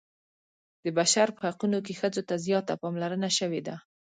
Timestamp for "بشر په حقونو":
0.97-1.79